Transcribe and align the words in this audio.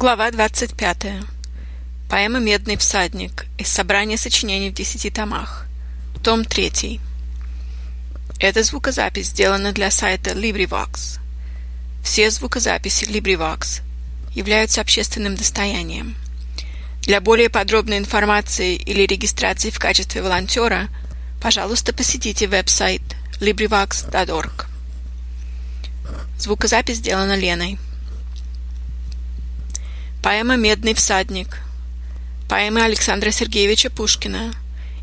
Глава 0.00 0.30
25. 0.30 1.24
Поэма 2.08 2.38
«Медный 2.38 2.76
всадник» 2.76 3.46
из 3.58 3.66
собрания 3.66 4.16
сочинений 4.16 4.70
в 4.70 4.74
десяти 4.74 5.10
томах. 5.10 5.66
Том 6.22 6.44
3. 6.44 7.00
Эта 8.38 8.62
звукозапись 8.62 9.26
сделана 9.26 9.72
для 9.72 9.90
сайта 9.90 10.30
LibriVox. 10.30 11.18
Все 12.04 12.30
звукозаписи 12.30 13.06
LibriVox 13.06 13.80
являются 14.36 14.82
общественным 14.82 15.34
достоянием. 15.34 16.14
Для 17.02 17.20
более 17.20 17.50
подробной 17.50 17.98
информации 17.98 18.76
или 18.76 19.04
регистрации 19.04 19.70
в 19.70 19.80
качестве 19.80 20.22
волонтера, 20.22 20.90
пожалуйста, 21.42 21.92
посетите 21.92 22.46
веб-сайт 22.46 23.02
LibriVox.org. 23.40 24.66
Звукозапись 26.38 26.98
сделана 26.98 27.36
Леной. 27.36 27.80
Поэма 30.28 30.56
«Медный 30.56 30.92
всадник». 30.92 31.62
Поэма 32.50 32.84
Александра 32.84 33.30
Сергеевича 33.30 33.88
Пушкина 33.88 34.52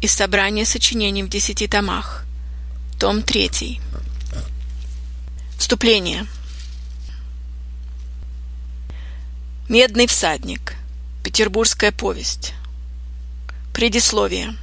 из 0.00 0.12
собрания 0.14 0.64
сочинений 0.64 1.22
в 1.22 1.28
десяти 1.28 1.68
томах. 1.68 2.24
Том 2.98 3.22
3. 3.22 3.82
Вступление. 5.58 6.26
«Медный 9.68 10.06
всадник». 10.06 10.72
Петербургская 11.22 11.92
повесть. 11.92 12.54
Предисловие. 13.74 14.56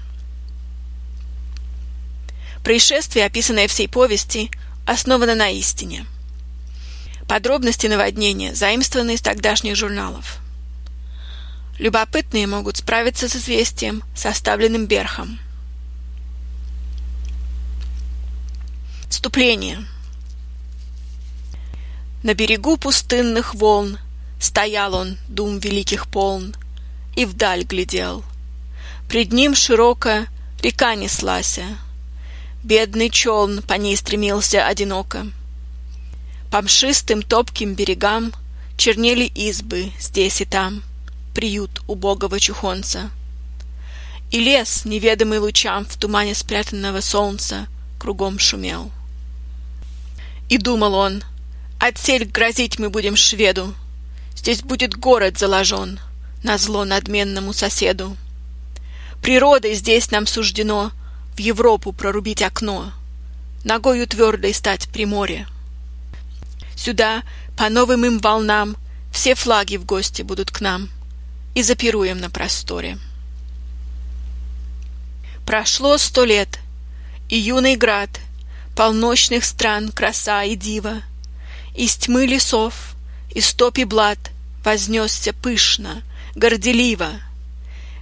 Происшествие, 2.63 3.27
описанное 3.27 3.67
всей 3.67 3.87
повести, 3.87 4.49
основано 4.87 5.35
на 5.35 5.51
истине– 5.51 6.07
Подробности 7.27 7.87
наводнения 7.87 8.55
заимствованы 8.55 9.15
из 9.15 9.21
тогдашних 9.21 9.75
журналов. 9.75 10.39
Любопытные 11.77 12.47
могут 12.47 12.77
справиться 12.77 13.29
с 13.29 13.35
известием, 13.35 14.03
составленным 14.15 14.87
Берхом. 14.87 15.39
Вступление. 19.09 19.85
На 22.23 22.33
берегу 22.33 22.77
пустынных 22.77 23.53
волн 23.55 23.99
Стоял 24.39 24.93
он, 24.93 25.17
дум 25.27 25.59
великих 25.59 26.07
полн, 26.07 26.55
И 27.15 27.25
вдаль 27.25 27.63
глядел. 27.63 28.23
Пред 29.09 29.31
ним 29.31 29.55
широко 29.55 30.27
река 30.61 30.95
неслася. 30.95 31.65
Бедный 32.63 33.09
челн 33.09 33.61
по 33.61 33.73
ней 33.73 33.95
стремился 33.95 34.67
одиноко. 34.67 35.27
По 36.51 36.61
мшистым 36.61 37.21
топким 37.21 37.73
берегам 37.73 38.33
Чернели 38.77 39.23
избы 39.23 39.91
здесь 39.99 40.41
и 40.41 40.45
там, 40.45 40.83
Приют 41.37 41.83
убогого 41.85 42.39
чухонца. 42.39 43.11
И 44.31 44.39
лес, 44.39 44.85
неведомый 44.85 45.37
лучам 45.37 45.85
В 45.85 45.95
тумане 45.95 46.33
спрятанного 46.33 46.99
солнца, 46.99 47.67
Кругом 47.99 48.39
шумел. 48.39 48.89
И 50.49 50.57
думал 50.57 50.95
он, 50.95 51.23
Отсель 51.79 52.25
грозить 52.25 52.79
мы 52.79 52.89
будем 52.89 53.15
шведу, 53.15 53.75
Здесь 54.35 54.63
будет 54.63 54.97
город 54.97 55.37
заложен, 55.37 55.99
На 56.41 56.57
зло 56.57 56.85
надменному 56.85 57.53
соседу. 57.53 58.17
Природой 59.21 59.75
здесь 59.75 60.09
нам 60.09 60.25
суждено 60.25 60.91
В 61.35 61.39
Европу 61.39 61.93
прорубить 61.93 62.41
окно, 62.41 62.91
Ногою 63.63 64.07
твердой 64.07 64.55
стать 64.55 64.89
при 64.89 65.05
море. 65.05 65.45
Сюда, 66.75 67.21
по 67.55 67.69
новым 67.69 68.05
им 68.07 68.17
волнам, 68.17 68.75
Все 69.11 69.35
флаги 69.35 69.75
в 69.75 69.85
гости 69.85 70.23
будут 70.23 70.49
к 70.49 70.61
нам, 70.61 70.89
И 71.57 71.63
запируем 71.63 72.19
на 72.19 72.29
просторе. 72.29 72.99
Прошло 75.43 75.97
сто 75.97 76.23
лет, 76.23 76.59
и 77.29 77.35
юный 77.35 77.75
град, 77.75 78.11
Полночных 78.75 79.43
стран 79.43 79.91
краса 79.91 80.43
и 80.43 80.55
дива, 80.55 81.01
Из 81.73 81.95
тьмы 81.95 82.27
лесов, 82.27 82.93
из 83.33 83.55
топи 83.55 83.85
блат 83.85 84.19
Вознесся 84.63 85.33
пышно, 85.33 86.03
горделиво, 86.35 87.09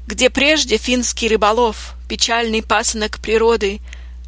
Где 0.05 0.29
прежде 0.29 0.75
финский 0.75 1.29
рыболов, 1.29 1.95
Печальный 2.09 2.61
пасынок 2.61 3.19
природы, 3.19 3.79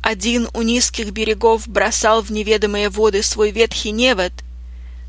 один 0.02 0.48
у 0.54 0.62
низких 0.62 1.12
берегов 1.12 1.68
бросал 1.68 2.22
в 2.22 2.32
неведомые 2.32 2.88
воды 2.88 3.22
свой 3.24 3.52
ветхий 3.52 3.92
невод, 3.92 4.32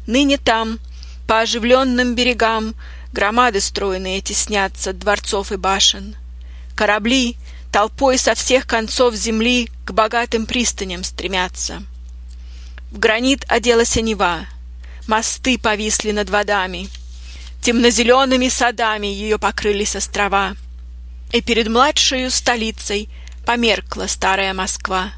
ныне 0.09 0.39
там, 0.39 0.81
по 1.29 1.39
оживленным 1.39 2.17
берегам, 2.17 2.75
громады 3.13 3.61
стройные 3.61 4.21
теснятся 4.21 4.93
дворцов 4.93 5.53
и 5.53 5.57
башен. 5.57 6.17
Корабли 6.75 7.37
толпой 7.73 8.19
со 8.19 8.35
всех 8.35 8.67
концов 8.67 9.15
земли 9.15 9.69
к 9.85 9.93
богатым 9.93 10.47
пристаням 10.47 11.05
стремятся. 11.05 11.83
В 12.91 12.99
гранит 12.99 13.45
оделась 13.49 13.97
Нева, 13.97 14.47
мосты 15.07 15.59
повисли 15.59 16.13
над 16.13 16.31
водами, 16.31 16.89
темно-зелеными 17.63 18.49
садами 18.49 19.09
ее 19.09 19.39
покрылись 19.39 19.97
острова, 19.97 20.57
и 21.33 21.43
перед 21.43 21.69
младшею 21.69 22.31
столицей 22.31 23.11
померкла 23.45 24.07
старая 24.07 24.55
Москва, 24.55 25.13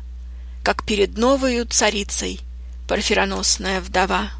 как 0.64 0.84
перед 0.84 1.16
новою 1.16 1.66
царицей 1.66 2.40
парфироносная 2.88 3.80
вдова. 3.80 4.30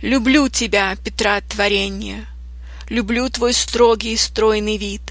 Люблю 0.00 0.48
тебя, 0.48 0.94
Петра 0.94 1.40
творенье, 1.40 2.24
Люблю 2.88 3.28
твой 3.30 3.52
строгий 3.52 4.16
стройный 4.16 4.76
вид, 4.76 5.02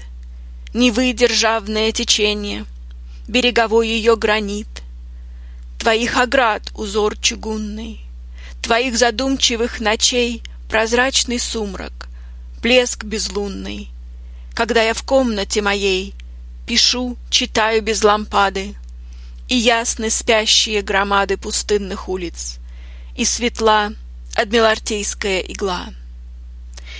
Невы 0.72 1.12
державное 1.12 1.92
течение, 1.92 2.64
Береговой 3.26 3.88
ее 3.88 4.16
гранит, 4.16 4.66
Твоих 5.78 6.16
оград 6.16 6.62
узор 6.74 7.18
чугунный, 7.18 8.00
Твоих 8.62 8.96
задумчивых 8.96 9.80
ночей 9.80 10.42
Прозрачный 10.70 11.38
сумрак, 11.38 12.08
блеск 12.62 13.04
безлунный, 13.04 13.90
Когда 14.54 14.82
я 14.82 14.94
в 14.94 15.02
комнате 15.02 15.60
моей 15.60 16.14
Пишу, 16.66 17.18
читаю 17.28 17.82
без 17.82 18.02
лампады, 18.02 18.74
И 19.48 19.56
ясны 19.56 20.08
спящие 20.08 20.80
громады 20.80 21.36
пустынных 21.36 22.08
улиц, 22.08 22.56
И 23.16 23.26
светла 23.26 23.92
адмиралтейская 24.38 25.40
игла. 25.40 25.88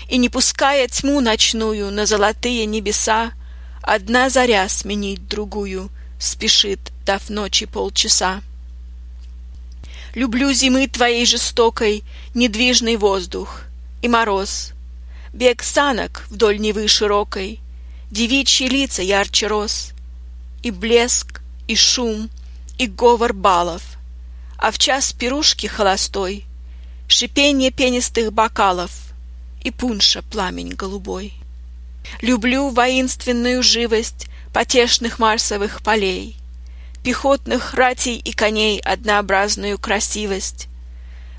И 0.09 0.19
не 0.19 0.29
пуская 0.29 0.89
тьму 0.89 1.21
ночную 1.21 1.93
на 1.93 2.05
золотые 2.05 2.67
небеса, 2.67 3.33
Одна 3.81 4.29
заря 4.29 4.69
сменить 4.69 5.29
другую 5.29 5.89
спешит, 6.19 6.93
дав 7.07 7.31
ночи 7.31 7.65
полчаса. 7.65 8.43
Люблю 10.15 10.53
зимы 10.53 10.89
твоей 10.89 11.25
жестокой 11.25 12.03
недвижный 12.35 12.97
воздух 12.97 13.63
и 14.03 14.09
мороз, 14.09 14.73
Бег 15.33 15.63
санок 15.63 16.27
вдоль 16.29 16.59
Невы 16.59 16.89
широкой, 16.89 17.61
девичьи 18.11 18.69
лица 18.69 19.01
ярче 19.01 19.47
роз, 19.47 19.93
и 20.63 20.71
блеск, 20.71 21.41
и 21.67 21.77
шум, 21.77 22.31
и 22.79 22.87
говор 22.89 23.33
балов, 23.33 23.83
а 24.59 24.71
в 24.71 24.79
час 24.79 25.13
пирушки 25.13 25.67
холостой 25.67 26.48
шипенье 27.19 27.73
пенистых 27.73 28.33
бокалов 28.33 28.93
и 29.65 29.73
пунша 29.73 30.23
пламень 30.23 30.75
голубой. 30.75 31.35
Люблю 32.21 32.69
воинственную 32.69 33.61
живость 33.61 34.29
потешных 34.55 35.19
марсовых 35.19 35.83
полей, 35.83 36.37
пехотных 37.03 37.75
ратей 37.75 38.19
и 38.19 38.31
коней 38.31 38.79
однообразную 38.79 39.79
красивость, 39.81 40.69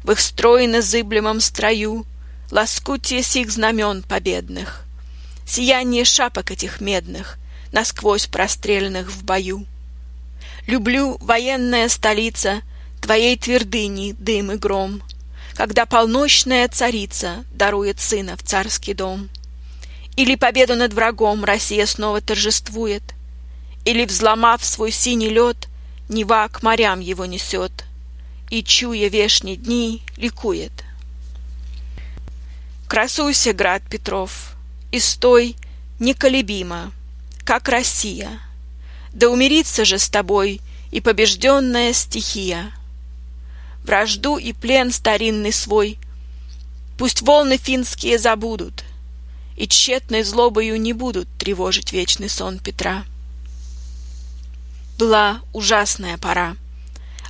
в 0.03 0.11
их 0.11 0.19
стройно-зыблемом 0.19 1.39
строю 1.39 2.05
лоскутие 2.51 3.23
сих 3.23 3.49
знамен 3.49 4.03
победных, 4.03 4.83
сияние 5.47 6.03
шапок 6.03 6.51
этих 6.51 6.81
медных, 6.81 7.37
насквозь 7.71 8.27
простреленных 8.27 9.09
в 9.09 9.23
бою. 9.23 9.65
Люблю, 10.67 11.17
военная 11.21 11.87
столица, 11.87 12.63
твоей 13.01 13.37
твердыни 13.37 14.11
дым 14.11 14.51
и 14.51 14.57
гром, 14.57 15.01
когда 15.59 15.85
полночная 15.85 16.69
царица 16.69 17.43
дарует 17.51 17.99
сына 17.99 18.37
в 18.37 18.43
царский 18.43 18.93
дом. 18.93 19.27
Или 20.15 20.35
победу 20.35 20.77
над 20.77 20.93
врагом 20.93 21.43
Россия 21.43 21.85
снова 21.85 22.21
торжествует, 22.21 23.03
или, 23.83 24.05
взломав 24.05 24.63
свой 24.63 24.91
синий 24.91 25.27
лед, 25.27 25.67
Нева 26.07 26.47
к 26.47 26.63
морям 26.63 27.01
его 27.01 27.25
несет, 27.25 27.73
и, 28.49 28.63
чуя 28.63 29.09
вешние 29.09 29.57
дни, 29.57 30.01
ликует. 30.15 30.71
Красуйся, 32.87 33.51
град 33.51 33.81
Петров, 33.89 34.53
и 34.93 34.99
стой 35.01 35.57
неколебимо, 35.99 36.93
как 37.43 37.67
Россия. 37.67 38.39
Да 39.11 39.27
умирится 39.27 39.83
же 39.83 39.99
с 39.99 40.07
тобой 40.07 40.61
и 40.91 41.01
побежденная 41.01 41.91
стихия. 41.91 42.71
Вражду 43.89 44.37
и 44.37 44.53
плен 44.53 44.91
старинный 44.91 45.51
свой 45.51 45.97
Пусть 46.99 47.23
волны 47.23 47.57
финские 47.57 48.19
забудут, 48.19 48.83
И 49.57 49.67
тщетной 49.67 50.21
злобою 50.21 50.79
не 50.79 50.93
будут 50.93 51.27
Тревожить 51.39 51.91
вечный 51.91 52.29
сон 52.29 52.59
Петра. 52.59 53.03
Была 54.99 55.41
ужасная 55.53 56.19
пора, 56.19 56.55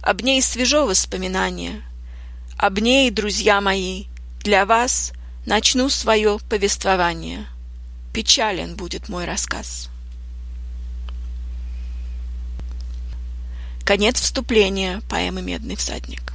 Об 0.02 0.22
ней 0.22 0.42
свежо 0.42 0.86
воспоминание, 0.86 1.82
Об 2.58 2.80
ней, 2.80 3.10
друзья 3.10 3.62
мои, 3.62 4.08
для 4.42 4.66
вас 4.66 5.14
Начну 5.46 5.88
свое 5.88 6.40
повествование. 6.50 7.48
Печален 8.12 8.76
будет 8.76 9.08
мой 9.08 9.24
рассказ. 9.24 9.88
Конец 13.86 14.20
вступления 14.20 15.02
поэмы 15.08 15.42
«Медный 15.42 15.78
всадник». 15.78 16.34